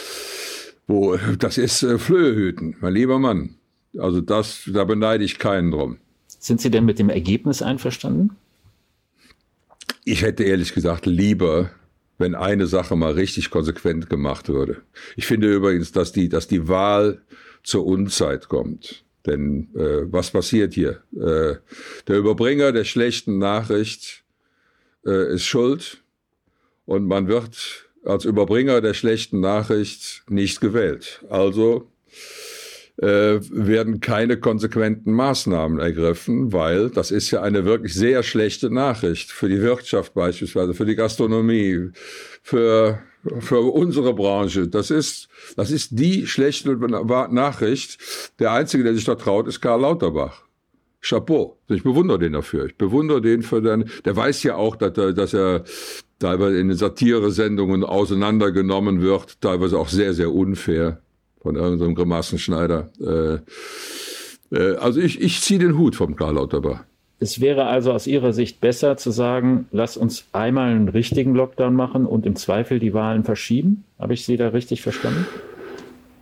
[0.88, 3.54] wo das ist äh, Flöhehüten, mein lieber Mann.
[4.00, 5.98] Also das, da beneide ich keinen drum.
[6.26, 8.32] Sind Sie denn mit dem Ergebnis einverstanden?
[10.06, 11.70] Ich hätte ehrlich gesagt lieber,
[12.17, 14.82] wenn eine Sache mal richtig konsequent gemacht würde.
[15.15, 17.22] Ich finde übrigens, dass die, dass die Wahl
[17.63, 19.04] zur Unzeit kommt.
[19.26, 21.04] Denn äh, was passiert hier?
[21.13, 21.58] Äh,
[22.08, 24.24] der Überbringer der schlechten Nachricht
[25.06, 26.04] äh, ist schuld
[26.86, 31.24] und man wird als Überbringer der schlechten Nachricht nicht gewählt.
[31.30, 31.91] Also
[32.97, 39.32] äh, werden keine konsequenten Maßnahmen ergriffen, weil das ist ja eine wirklich sehr schlechte Nachricht
[39.32, 41.89] für die Wirtschaft beispielsweise, für die Gastronomie,
[42.41, 43.02] für
[43.40, 44.68] für unsere Branche.
[44.68, 47.98] Das ist, das ist die schlechte Nachricht.
[48.40, 50.44] Der Einzige, der sich da traut, ist Karl Lauterbach.
[51.02, 51.58] Chapeau.
[51.68, 52.66] Ich bewundere den dafür.
[52.66, 55.64] Ich bewundere den für den, der weiß ja auch, dass er, dass er
[56.20, 61.02] teilweise in den Satire-Sendungen auseinandergenommen wird, teilweise auch sehr, sehr unfair
[61.42, 62.92] von irgendeinem Grimassenschneider.
[64.52, 66.84] Äh, äh, also ich, ich ziehe den Hut vom Karl Lauterbach.
[67.22, 71.76] Es wäre also aus Ihrer Sicht besser zu sagen, lass uns einmal einen richtigen Lockdown
[71.76, 73.84] machen und im Zweifel die Wahlen verschieben?
[74.00, 75.28] Habe ich Sie da richtig verstanden?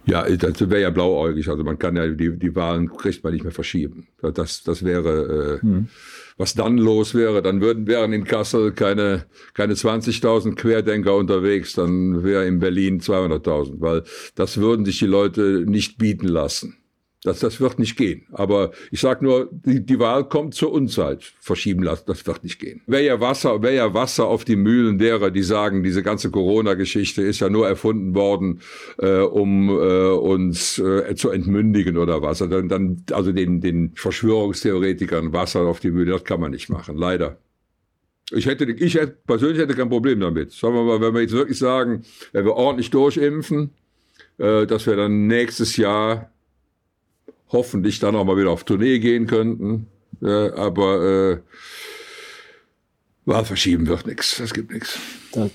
[0.05, 1.47] Ja, das wäre ja blauäugig.
[1.47, 4.07] Also man kann ja die, die Wahlen kriegt man nicht mehr verschieben.
[4.21, 5.87] Das, das wäre, äh, hm.
[6.35, 7.41] was dann los wäre.
[7.41, 11.75] Dann würden wären in Kassel keine, keine 20.000 Querdenker unterwegs.
[11.75, 14.03] Dann wäre in Berlin 200.000, weil
[14.35, 16.78] das würden sich die Leute nicht bieten lassen.
[17.23, 18.25] Das, das wird nicht gehen.
[18.31, 21.33] Aber ich sage nur, die, die Wahl kommt zur Unzeit.
[21.41, 22.81] Verschieben lassen, das wird nicht gehen.
[22.87, 27.21] Wäre ja Wasser, wäre ja Wasser auf die Mühlen derer, die sagen, diese ganze Corona-Geschichte
[27.21, 28.61] ist ja nur erfunden worden,
[28.99, 32.41] äh, um äh, uns äh, zu entmündigen oder was.
[32.41, 36.69] Also dann, dann, also den, den Verschwörungstheoretikern Wasser auf die Mühlen, das kann man nicht
[36.69, 36.95] machen.
[36.95, 37.37] Leider.
[38.31, 40.53] Ich hätte, ich hätte, persönlich hätte kein Problem damit.
[40.53, 43.71] Sagen wir mal, wenn wir jetzt wirklich sagen, wenn wir ordentlich durchimpfen,
[44.37, 46.31] äh, dass wir dann nächstes Jahr
[47.49, 49.87] hoffentlich dann auch mal wieder auf Tournee gehen könnten.
[50.21, 51.37] Aber äh,
[53.29, 54.39] Wahl verschieben wird nichts.
[54.39, 54.99] Es gibt nichts.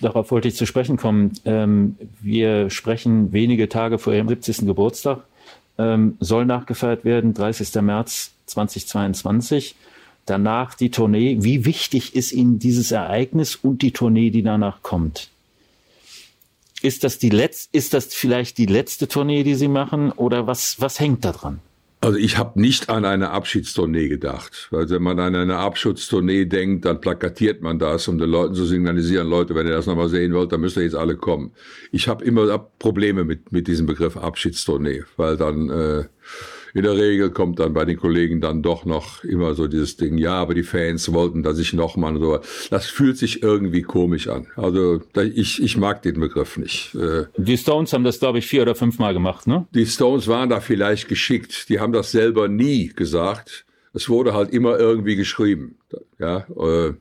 [0.01, 1.33] Darauf wollte ich zu sprechen kommen.
[1.45, 4.67] Ähm, wir sprechen wenige Tage vor Ihrem 70.
[4.67, 5.25] Geburtstag.
[5.77, 7.83] Ähm, soll nachgefeiert werden, 30.
[7.83, 9.75] März 2022.
[10.25, 11.39] Danach die Tournee.
[11.41, 15.29] Wie wichtig ist Ihnen dieses Ereignis und die Tournee, die danach kommt?
[16.81, 20.81] Ist das die letzte, ist das vielleicht die letzte Tournee, die Sie machen, oder was,
[20.81, 21.61] was hängt da dran?
[22.05, 24.69] Also ich habe nicht an eine Abschiedstournee gedacht.
[24.71, 28.67] Weil wenn man an eine Abschiedstournee denkt, dann plakatiert man das, um den Leuten zu
[28.67, 31.53] signalisieren, Leute, wenn ihr das nochmal sehen wollt, dann müsst ihr jetzt alle kommen.
[31.93, 36.05] Ich habe immer Probleme mit, mit diesem Begriff Abschiedstournee, weil dann äh,
[36.75, 40.19] in der Regel kommt dann bei den Kollegen dann doch noch immer so dieses Ding,
[40.19, 42.41] ja, aber die Fans wollten da sich noch mal so.
[42.69, 44.49] Das fühlt sich irgendwie komisch an.
[44.57, 46.97] Also ich, ich mag den Begriff nicht.
[46.97, 47.27] Äh.
[47.37, 49.67] Die Stones haben das, glaube ich, vier oder fünf Mal gemacht, ne?
[49.73, 51.69] Die Stones waren da vielleicht geschickt.
[51.69, 53.65] Die haben das selber nie gesagt.
[53.93, 55.77] Es wurde halt immer irgendwie geschrieben.
[56.19, 56.95] Ja, äh,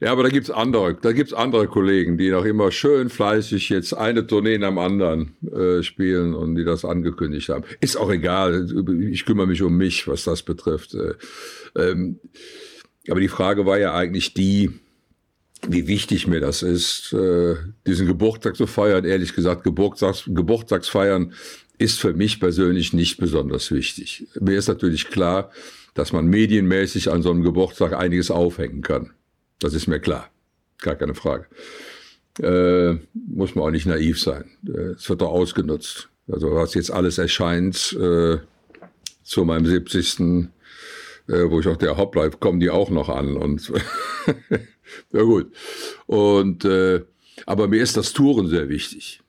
[0.00, 3.94] ja, aber da gibt's andere, da gibt's andere Kollegen, die noch immer schön fleißig jetzt
[3.94, 7.64] eine Tournee dem anderen äh, spielen und die das angekündigt haben.
[7.80, 8.68] Ist auch egal,
[9.10, 10.94] ich kümmere mich um mich, was das betrifft.
[10.94, 11.14] Äh,
[11.76, 12.20] ähm,
[13.10, 14.70] aber die Frage war ja eigentlich die,
[15.66, 17.56] wie wichtig mir das ist, äh,
[17.86, 19.04] diesen Geburtstag zu feiern.
[19.04, 21.32] Ehrlich gesagt, Geburtstags, Geburtstagsfeiern
[21.78, 24.28] ist für mich persönlich nicht besonders wichtig.
[24.40, 25.50] Mir ist natürlich klar,
[25.94, 29.10] dass man medienmäßig an so einem Geburtstag einiges aufhängen kann.
[29.60, 30.30] Das ist mir klar.
[30.78, 31.46] Gar keine Frage.
[32.40, 34.44] Äh, muss man auch nicht naiv sein.
[34.66, 36.08] Äh, es wird doch ausgenutzt.
[36.30, 38.38] Also was jetzt alles erscheint äh,
[39.24, 40.20] zu meinem 70.
[41.28, 43.36] Äh, wo ich auch der Hoppleib, kommen die auch noch an.
[43.36, 43.72] Und
[45.12, 45.52] Ja gut.
[46.06, 47.04] Und äh,
[47.46, 49.20] aber mir ist das Touren sehr wichtig.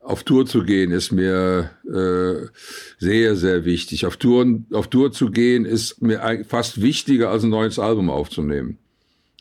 [0.00, 2.46] Auf Tour zu gehen ist mir äh,
[2.98, 4.04] sehr, sehr wichtig.
[4.04, 8.78] Auf, Touren, auf Tour zu gehen ist mir fast wichtiger, als ein neues Album aufzunehmen.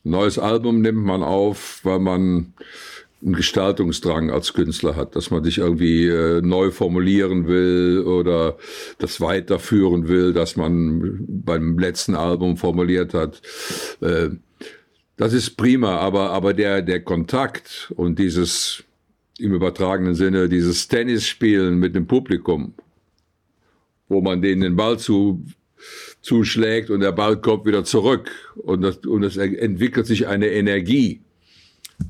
[0.03, 2.53] Neues Album nimmt man auf, weil man
[3.23, 8.57] einen Gestaltungsdrang als Künstler hat, dass man sich irgendwie äh, neu formulieren will oder
[8.97, 13.41] das weiterführen will, dass man beim letzten Album formuliert hat.
[14.01, 14.31] Äh,
[15.15, 18.83] das ist prima, aber, aber der, der Kontakt und dieses
[19.39, 22.73] im übertragenen Sinne, dieses Tennisspielen mit dem Publikum,
[24.09, 25.43] wo man denen den Ball zu,
[26.23, 31.21] zuschlägt und der Ball kommt wieder zurück und, das, und es entwickelt sich eine Energie.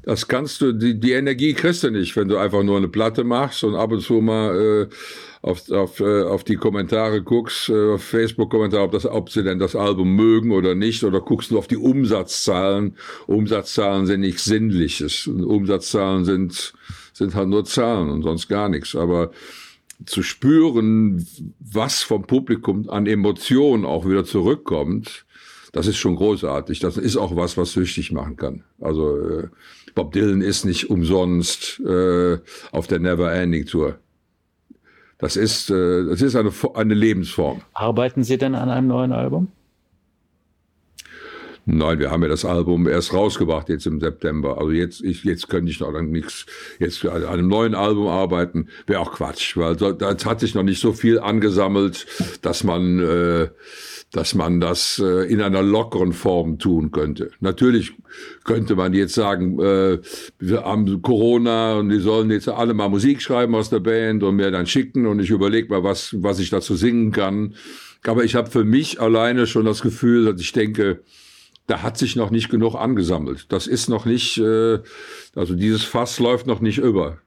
[0.03, 3.23] Das kannst du, die, die Energie kriegst du nicht, wenn du einfach nur eine Platte
[3.23, 4.95] machst und ab und zu mal äh,
[5.41, 9.59] auf, auf, äh, auf die Kommentare guckst, äh, auf Facebook-Kommentare, ob, das, ob sie denn
[9.59, 12.95] das Album mögen oder nicht, oder guckst du auf die Umsatzzahlen.
[13.27, 15.27] Umsatzzahlen sind nichts Sinnliches.
[15.27, 16.73] Umsatzzahlen sind,
[17.13, 18.95] sind halt nur Zahlen und sonst gar nichts.
[18.95, 19.31] Aber
[20.05, 21.25] zu spüren,
[21.59, 25.25] was vom Publikum an Emotionen auch wieder zurückkommt,
[25.73, 26.79] das ist schon großartig.
[26.79, 28.63] Das ist auch was, was süchtig machen kann.
[28.79, 29.47] Also äh,
[29.95, 32.37] Bob Dylan ist nicht umsonst äh,
[32.71, 33.97] auf der Never Ending Tour.
[35.17, 37.61] Das ist, äh, das ist eine, eine Lebensform.
[37.73, 39.47] Arbeiten Sie denn an einem neuen Album?
[41.65, 44.57] Nein, wir haben ja das Album erst rausgebracht jetzt im September.
[44.57, 46.45] Also jetzt, ich, jetzt könnte ich noch nichts,
[46.77, 50.81] jetzt an einem neuen Album arbeiten, wäre auch Quatsch, weil da hat sich noch nicht
[50.81, 52.05] so viel angesammelt,
[52.41, 53.47] dass man, äh,
[54.11, 57.31] dass man das äh, in einer lockeren Form tun könnte.
[57.39, 57.93] Natürlich
[58.43, 59.99] könnte man jetzt sagen, äh,
[60.39, 64.35] wir haben Corona und die sollen jetzt alle mal Musik schreiben aus der Band und
[64.35, 67.55] mir dann schicken und ich überlege mal, was, was ich dazu singen kann.
[68.05, 70.99] Aber ich habe für mich alleine schon das Gefühl, dass ich denke,
[71.67, 73.51] da hat sich noch nicht genug angesammelt.
[73.51, 74.79] Das ist noch nicht, äh,
[75.35, 77.19] also dieses Fass läuft noch nicht über.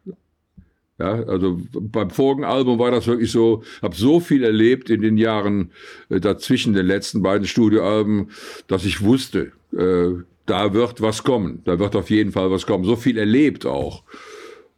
[0.98, 5.18] Ja, also beim vorigen Album war das wirklich so, habe so viel erlebt in den
[5.18, 5.72] Jahren
[6.08, 8.30] äh, dazwischen den letzten beiden Studioalben,
[8.66, 12.84] dass ich wusste, äh, da wird was kommen, da wird auf jeden Fall was kommen.
[12.84, 14.04] So viel erlebt auch.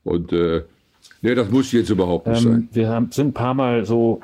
[0.03, 0.63] Und äh,
[1.23, 2.69] nee, das muss jetzt überhaupt nicht ähm, sein.
[2.73, 4.21] Wir haben, sind ein paar Mal so,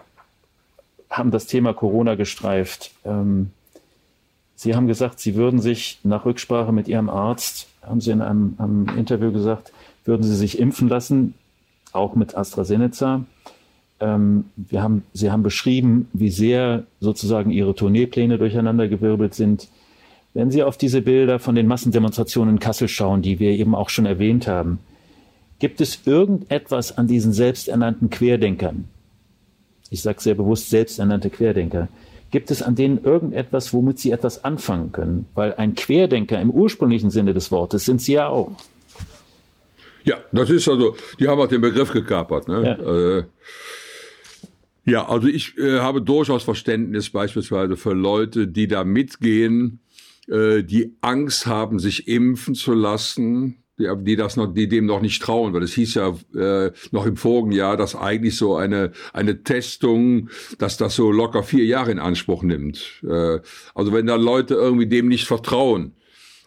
[1.11, 2.92] haben das Thema Corona gestreift.
[3.05, 3.51] Ähm,
[4.64, 8.55] Sie haben gesagt, Sie würden sich nach Rücksprache mit Ihrem Arzt, haben Sie in einem,
[8.57, 9.74] einem Interview gesagt,
[10.07, 11.35] würden Sie sich impfen lassen,
[11.92, 13.27] auch mit AstraZeneca.
[14.00, 19.68] Ähm, wir haben, Sie haben beschrieben, wie sehr sozusagen Ihre Tourneepläne durcheinandergewirbelt sind.
[20.33, 23.90] Wenn Sie auf diese Bilder von den Massendemonstrationen in Kassel schauen, die wir eben auch
[23.90, 24.79] schon erwähnt haben,
[25.59, 28.88] gibt es irgendetwas an diesen selbsternannten Querdenkern?
[29.90, 31.88] Ich sage sehr bewusst selbsternannte Querdenker,
[32.35, 35.27] Gibt es an denen irgendetwas, womit Sie etwas anfangen können?
[35.35, 38.51] Weil ein Querdenker im ursprünglichen Sinne des Wortes sind Sie ja auch.
[40.03, 42.49] Ja, das ist also, die haben auch den Begriff gekapert.
[42.49, 42.77] Ne?
[42.77, 43.18] Ja.
[43.18, 43.25] Äh,
[44.85, 49.79] ja, also ich äh, habe durchaus Verständnis beispielsweise für Leute, die da mitgehen,
[50.27, 55.00] äh, die Angst haben, sich impfen zu lassen, die, die das noch, die dem noch
[55.00, 58.92] nicht trauen, weil es hieß ja äh, noch im vorigen Jahr, dass eigentlich so eine
[59.12, 63.02] eine Testung, dass das so locker vier Jahre in Anspruch nimmt.
[63.02, 63.40] Äh,
[63.74, 65.92] also wenn da Leute irgendwie dem nicht vertrauen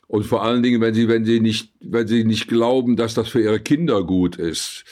[0.07, 3.29] und vor allen Dingen, wenn sie wenn sie nicht wenn sie nicht glauben, dass das
[3.29, 4.85] für ihre Kinder gut ist,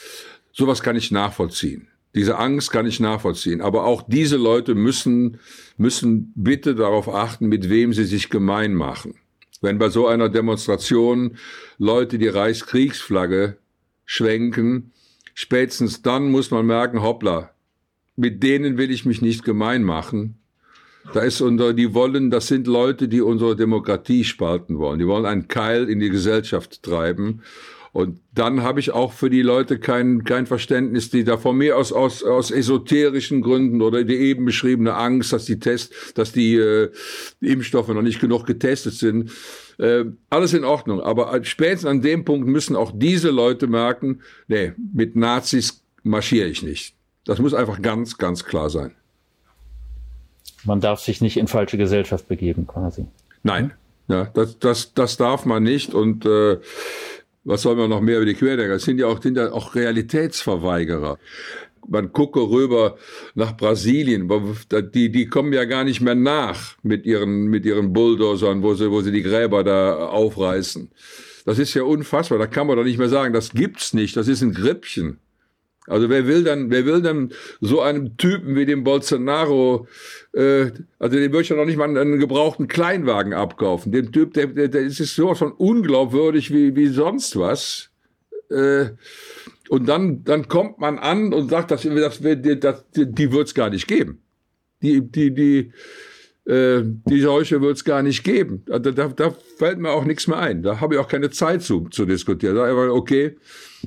[0.52, 1.88] sowas kann ich nachvollziehen.
[2.14, 3.60] Diese Angst kann ich nachvollziehen.
[3.60, 5.38] Aber auch diese Leute müssen
[5.76, 9.14] müssen bitte darauf achten, mit wem sie sich gemein machen.
[9.62, 11.36] Wenn bei so einer Demonstration
[11.78, 13.56] Leute die Reichskriegsflagge
[14.04, 14.92] schwenken,
[15.34, 17.50] spätestens dann muss man merken, hoppla,
[18.16, 20.38] mit denen will ich mich nicht gemein machen.
[21.12, 24.98] Da ist unter, die wollen, das sind Leute, die unsere Demokratie spalten wollen.
[24.98, 27.42] Die wollen einen Keil in die Gesellschaft treiben.
[27.96, 31.78] Und dann habe ich auch für die Leute kein, kein Verständnis, die da von mir
[31.78, 36.56] aus, aus, aus esoterischen Gründen oder die eben beschriebene Angst, dass die Test, dass die,
[36.56, 36.90] äh,
[37.40, 39.32] Impfstoffe noch nicht genug getestet sind.
[39.78, 41.00] Äh, alles in Ordnung.
[41.00, 46.62] Aber spätestens an dem Punkt müssen auch diese Leute merken, nee, mit Nazis marschiere ich
[46.62, 46.94] nicht.
[47.24, 48.94] Das muss einfach ganz, ganz klar sein.
[50.64, 53.06] Man darf sich nicht in falsche Gesellschaft begeben, quasi.
[53.42, 53.72] Nein,
[54.08, 55.94] ja, das, das, das darf man nicht.
[55.94, 56.58] Und äh,
[57.46, 58.74] was soll man noch mehr über die Querdenker?
[58.74, 61.18] Es sind ja auch, sind ja auch Realitätsverweigerer.
[61.88, 62.96] Man gucke rüber
[63.36, 64.28] nach Brasilien,
[64.92, 68.90] die, die kommen ja gar nicht mehr nach mit ihren, mit ihren Bulldozern, wo sie,
[68.90, 70.90] wo sie die Gräber da aufreißen.
[71.44, 72.38] Das ist ja unfassbar.
[72.38, 74.16] Da kann man doch nicht mehr sagen, das gibt's nicht.
[74.16, 75.20] Das ist ein Grippchen.
[75.86, 79.86] Also wer will dann, wer will dann so einem Typen wie dem Bolsonaro,
[80.32, 83.92] äh, also dem würde ich ja noch nicht mal einen gebrauchten Kleinwagen abkaufen.
[83.92, 87.90] Dem Typ, der, der, der ist sowas von unglaubwürdig wie, wie sonst was.
[88.50, 88.90] Äh,
[89.68, 93.54] und dann, dann kommt man an und sagt, dass, dass, dass die, die wird es
[93.54, 94.22] gar nicht geben.
[94.82, 95.72] Die, die, die,
[96.46, 98.62] äh, die Seuche wird es gar nicht geben.
[98.66, 100.62] Da, da, da fällt mir auch nichts mehr ein.
[100.62, 102.54] Da habe ich auch keine Zeit zu, zu diskutieren.
[102.54, 103.36] Da ich, okay,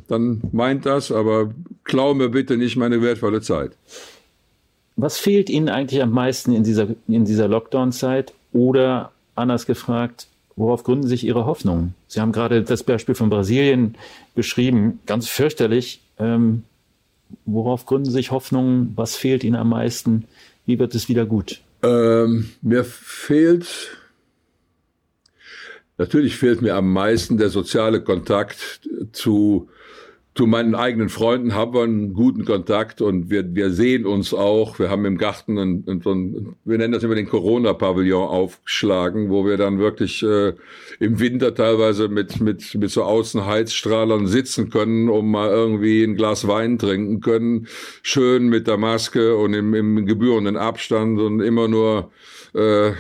[0.08, 1.52] dann meint das, aber
[1.86, 3.72] klau mir bitte nicht meine wertvolle Zeit.
[4.98, 8.34] Was fehlt Ihnen eigentlich am meisten in dieser, in dieser Lockdown-Zeit?
[8.52, 11.94] Oder anders gefragt, worauf gründen sich Ihre Hoffnungen?
[12.08, 13.96] Sie haben gerade das Beispiel von Brasilien
[14.36, 16.02] beschrieben, ganz fürchterlich.
[16.18, 16.64] Ähm,
[17.46, 18.92] worauf gründen sich Hoffnungen?
[18.98, 20.26] Was fehlt Ihnen am meisten?
[20.66, 21.62] Wie wird es wieder gut?
[21.82, 23.98] Ähm, mir fehlt,
[25.98, 29.70] natürlich fehlt mir am meisten der soziale Kontakt zu
[30.40, 34.80] zu meinen eigenen Freunden haben wir einen guten Kontakt und wir, wir sehen uns auch.
[34.80, 39.58] Wir haben im Garten einen, einen, wir nennen das immer den Corona-Pavillon aufgeschlagen, wo wir
[39.58, 40.54] dann wirklich äh,
[41.02, 46.48] im Winter teilweise mit, mit, mit so Außenheizstrahlern sitzen können, um mal irgendwie ein Glas
[46.48, 47.68] Wein trinken können.
[48.02, 52.14] Schön mit der Maske und im, im gebührenden Abstand und immer nur,
[52.56, 52.92] äh,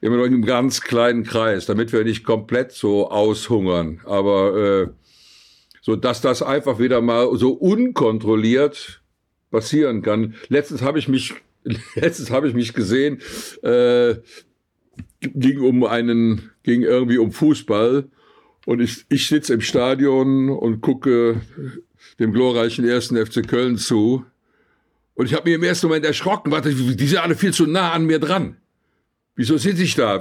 [0.00, 4.02] immer nur in einem ganz kleinen Kreis, damit wir nicht komplett so aushungern.
[4.04, 5.05] Aber äh,
[5.86, 9.00] so dass das einfach wieder mal so unkontrolliert
[9.52, 10.34] passieren kann.
[10.48, 11.34] Letztens habe ich mich,
[11.94, 13.22] letztens habe ich mich gesehen,
[13.62, 14.16] äh,
[15.20, 18.08] ging um einen, ging irgendwie um Fußball
[18.66, 21.40] und ich, ich sitze im Stadion und gucke
[22.18, 24.24] dem glorreichen ersten FC Köln zu.
[25.14, 27.92] Und ich habe mir im ersten Moment erschrocken, warte, die sind alle viel zu nah
[27.92, 28.56] an mir dran.
[29.36, 30.20] Wieso sitze ich da?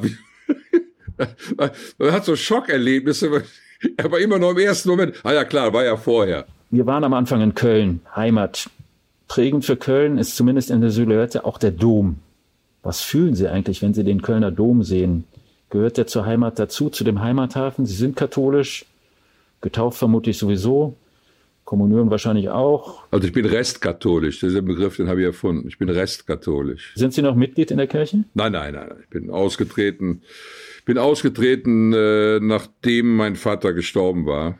[1.97, 3.31] Man hat so Schockerlebnisse,
[4.03, 5.15] aber immer noch im ersten Moment.
[5.23, 6.45] Ah ja, klar, war ja vorher.
[6.71, 8.69] Wir waren am Anfang in Köln, Heimat.
[9.27, 12.17] Prägend für Köln ist zumindest in der Silhouette auch der Dom.
[12.83, 15.25] Was fühlen Sie eigentlich, wenn Sie den Kölner Dom sehen?
[15.69, 17.85] Gehört der zur Heimat dazu, zu dem Heimathafen?
[17.85, 18.85] Sie sind katholisch,
[19.61, 20.95] getauft vermutlich sowieso,
[21.65, 23.03] Kommunion wahrscheinlich auch.
[23.11, 25.67] Also ich bin restkatholisch, das ist ein Begriff, den habe ich erfunden.
[25.67, 26.93] Ich bin restkatholisch.
[26.95, 28.23] Sind Sie noch Mitglied in der Kirche?
[28.33, 28.93] Nein, nein, nein.
[29.01, 30.21] Ich bin ausgetreten
[30.85, 34.59] bin ausgetreten, äh, nachdem mein Vater gestorben war,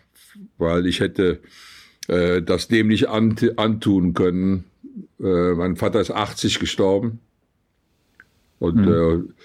[0.58, 1.40] weil ich hätte
[2.08, 4.66] äh, das dem nicht ant antun können.
[5.20, 7.20] Äh, mein Vater ist 80 gestorben
[8.60, 9.36] und mhm.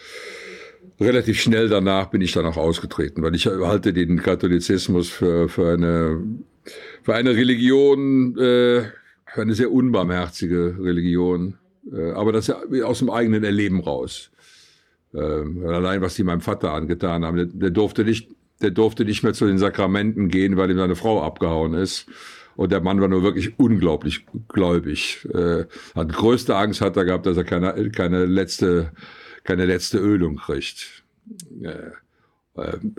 [0.98, 5.48] äh, relativ schnell danach bin ich dann auch ausgetreten, weil ich halte den Katholizismus für,
[5.48, 6.22] für, eine,
[7.02, 8.82] für eine Religion, äh,
[9.34, 11.58] eine sehr unbarmherzige Religion,
[11.92, 14.30] äh, aber das aus dem eigenen Erleben raus.
[15.12, 17.36] Äh, allein was die meinem Vater angetan haben.
[17.36, 18.30] Der, der, durfte nicht,
[18.62, 22.06] der durfte nicht mehr zu den Sakramenten gehen, weil ihm seine Frau abgehauen ist.
[22.56, 25.26] Und der Mann war nur wirklich unglaublich gläubig.
[25.32, 28.92] Äh, hat größte Angst hat er gehabt, dass er keine, keine letzte,
[29.44, 31.02] keine letzte Ölung kriegt.
[31.62, 31.90] Äh,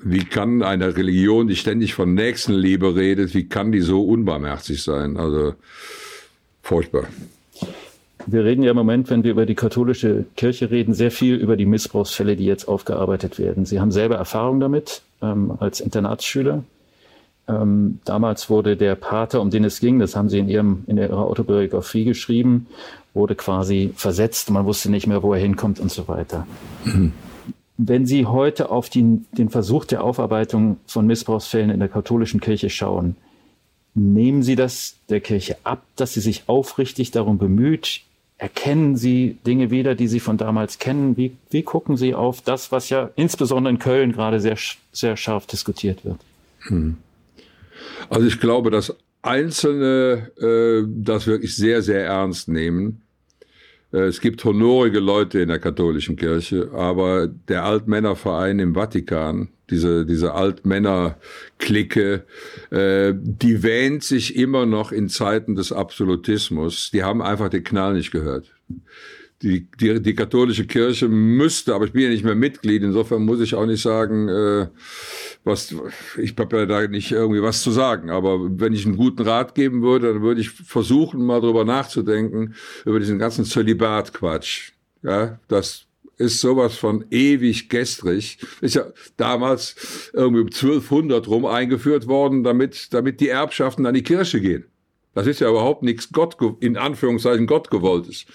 [0.04, 5.18] wie kann eine Religion, die ständig von Nächstenliebe redet, wie kann die so unbarmherzig sein?
[5.18, 5.56] Also
[6.62, 7.06] furchtbar.
[8.28, 11.58] Wir reden ja im Moment, wenn wir über die katholische Kirche reden, sehr viel über
[11.58, 13.66] die Missbrauchsfälle, die jetzt aufgearbeitet werden.
[13.66, 16.64] Sie haben selber Erfahrung damit ähm, als Internatsschüler.
[17.48, 20.98] Ähm, damals wurde der Pater, um den es ging, das haben Sie in, Ihrem, in
[20.98, 22.68] Ihrer Autobiografie geschrieben,
[23.14, 24.52] wurde quasi versetzt.
[24.52, 26.46] Man wusste nicht mehr, wo er hinkommt und so weiter.
[27.78, 32.70] Wenn Sie heute auf die, den Versuch der Aufarbeitung von Missbrauchsfällen in der katholischen Kirche
[32.70, 33.16] schauen,
[33.94, 38.02] nehmen Sie das der Kirche ab, dass sie sich aufrichtig darum bemüht,
[38.42, 41.16] Erkennen Sie Dinge wieder, die Sie von damals kennen?
[41.16, 44.58] Wie, wie gucken Sie auf das, was ja insbesondere in Köln gerade sehr,
[44.92, 46.18] sehr scharf diskutiert wird?
[46.62, 46.98] Hm.
[48.10, 53.04] Also ich glaube, dass Einzelne äh, das wirklich sehr, sehr ernst nehmen.
[53.94, 60.06] Äh, es gibt honorige Leute in der katholischen Kirche, aber der Altmännerverein im Vatikan, diese,
[60.06, 62.24] diese Altmänner-Clique,
[62.72, 66.92] äh, die wähnt sich immer noch in Zeiten des Absolutismus.
[66.92, 68.54] Die haben einfach den Knall nicht gehört.
[69.42, 73.42] Die, die, die katholische Kirche müsste, aber ich bin ja nicht mehr Mitglied, insofern muss
[73.42, 74.68] ich auch nicht sagen, äh,
[75.44, 75.74] was,
[76.18, 79.56] ich habe ja da nicht irgendwie was zu sagen, aber wenn ich einen guten Rat
[79.56, 82.54] geben würde, dann würde ich versuchen, mal drüber nachzudenken,
[82.86, 84.74] über diesen ganzen Zölibat-Quatsch.
[85.02, 85.88] Ja, das
[86.22, 88.38] ist sowas von ewig gestrig.
[88.62, 88.86] Ist ja
[89.18, 94.66] damals irgendwie um 1200 rum eingeführt worden, damit, damit die Erbschaften an die Kirche gehen.
[95.14, 98.26] Das ist ja überhaupt nichts Gott, in Anführungszeichen Gott gewolltes.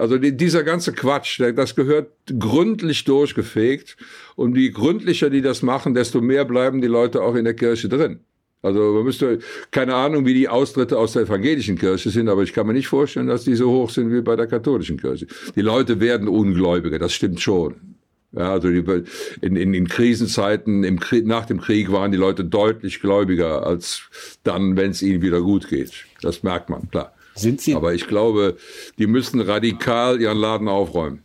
[0.00, 3.98] Also dieser ganze Quatsch, das gehört gründlich durchgefegt.
[4.34, 7.90] Und je gründlicher die das machen, desto mehr bleiben die Leute auch in der Kirche
[7.90, 8.20] drin.
[8.62, 9.40] Also man müsste,
[9.70, 12.88] keine Ahnung, wie die Austritte aus der evangelischen Kirche sind, aber ich kann mir nicht
[12.88, 15.26] vorstellen, dass die so hoch sind wie bei der katholischen Kirche.
[15.54, 17.74] Die Leute werden ungläubiger, das stimmt schon.
[18.32, 18.84] Ja, also die,
[19.42, 24.02] in, in, in Krisenzeiten, im nach dem Krieg waren die Leute deutlich gläubiger als
[24.44, 26.06] dann, wenn es ihnen wieder gut geht.
[26.22, 27.12] Das merkt man, klar.
[27.34, 28.56] Sind Sie, Aber ich glaube,
[28.98, 31.22] die müssen radikal ihren Laden aufräumen.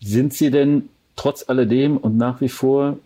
[0.00, 2.98] sind Sie denn trotz alledem und nach wie vor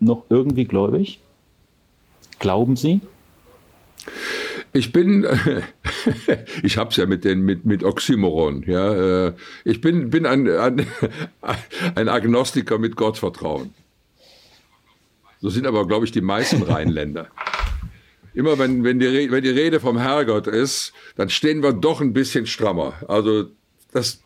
[0.00, 1.20] noch irgendwie gläubig?
[2.38, 3.00] Glauben Sie?
[4.72, 5.26] Ich bin,
[6.62, 9.26] ich hab's ja mit den mit mit Oxymoron, ja.
[9.28, 9.32] äh,
[9.64, 10.86] Ich bin bin ein ein,
[11.94, 13.74] ein Agnostiker mit Gottvertrauen.
[15.40, 17.28] So sind aber, glaube ich, die meisten Rheinländer.
[18.34, 22.12] Immer wenn wenn die wenn die Rede vom Herrgott ist, dann stehen wir doch ein
[22.12, 22.94] bisschen strammer.
[23.08, 23.46] Also
[23.92, 24.22] das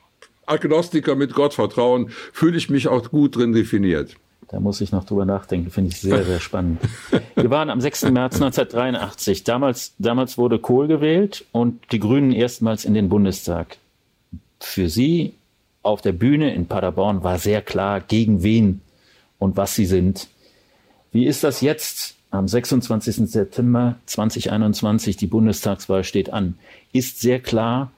[0.46, 4.16] Agnostiker mit Gottvertrauen fühle ich mich auch gut drin definiert.
[4.48, 6.80] Da muss ich noch drüber nachdenken, finde ich sehr, sehr spannend.
[7.34, 8.02] Wir waren am 6.
[8.10, 9.42] März 1983.
[9.42, 13.78] Damals, damals wurde Kohl gewählt und die Grünen erstmals in den Bundestag.
[14.60, 15.34] Für Sie
[15.82, 18.82] auf der Bühne in Paderborn war sehr klar, gegen wen
[19.38, 20.28] und was Sie sind.
[21.10, 22.15] Wie ist das jetzt?
[22.36, 23.30] Am 26.
[23.30, 26.58] September 2021, die Bundestagswahl steht an.
[26.92, 27.92] Ist sehr klar,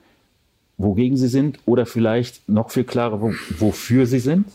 [0.77, 4.47] wogegen Sie sind oder vielleicht noch viel klarer, wo, wofür Sie sind?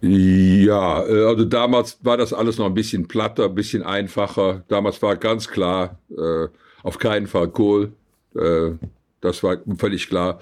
[0.00, 4.64] Ja, äh, also damals war das alles noch ein bisschen platter, ein bisschen einfacher.
[4.66, 6.48] Damals war ganz klar, äh,
[6.82, 7.92] auf keinen Fall Kohl.
[8.34, 8.72] Äh,
[9.20, 10.40] das war völlig klar.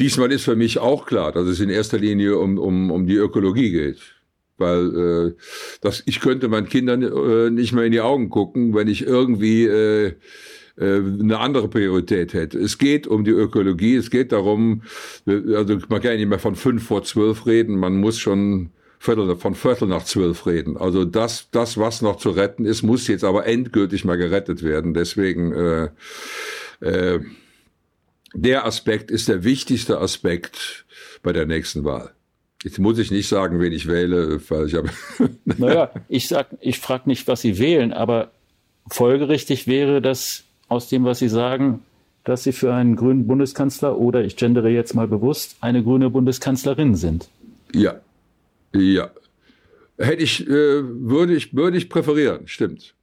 [0.00, 3.14] Diesmal ist für mich auch klar, dass es in erster Linie um, um, um die
[3.14, 4.00] Ökologie geht.
[4.62, 5.32] Weil äh,
[5.82, 9.66] das, ich könnte meinen Kindern äh, nicht mehr in die Augen gucken, wenn ich irgendwie
[9.66, 10.14] äh,
[10.78, 12.58] äh, eine andere Priorität hätte.
[12.58, 14.82] Es geht um die Ökologie, es geht darum,
[15.26, 18.70] äh, also man kann ja nicht mehr von fünf vor zwölf reden, man muss schon
[18.98, 20.76] Viertel, von Viertel nach zwölf reden.
[20.76, 24.94] Also das, das, was noch zu retten ist, muss jetzt aber endgültig mal gerettet werden.
[24.94, 25.88] Deswegen äh,
[26.80, 27.20] äh,
[28.32, 30.86] der Aspekt ist der wichtigste Aspekt
[31.22, 32.14] bei der nächsten Wahl.
[32.62, 34.90] Jetzt muss ich nicht sagen, wen ich wähle, weil ich habe.
[35.44, 38.30] Naja, ich sag, ich frage nicht, was Sie wählen, aber
[38.88, 41.82] folgerichtig wäre das aus dem, was Sie sagen,
[42.24, 46.94] dass Sie für einen grünen Bundeskanzler oder ich gendere jetzt mal bewusst eine grüne Bundeskanzlerin
[46.94, 47.28] sind.
[47.74, 48.00] ja,
[48.72, 49.10] ja.
[49.98, 52.94] Hätte ich, äh, würde ich, würde ich präferieren, stimmt.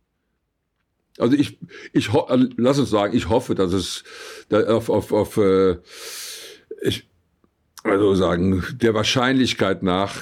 [1.18, 1.58] Also ich,
[1.94, 4.04] ich, äh, lass uns sagen, ich hoffe, dass es
[4.52, 5.78] auf, auf, auf äh,
[6.82, 7.09] ich,
[7.84, 10.22] also sagen, der Wahrscheinlichkeit nach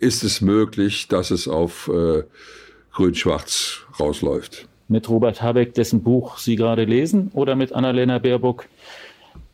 [0.00, 2.22] ist es möglich, dass es auf äh,
[2.92, 4.68] Grün-Schwarz rausläuft.
[4.88, 8.66] Mit Robert Habeck, dessen Buch Sie gerade lesen, oder mit Annalena Baerbock,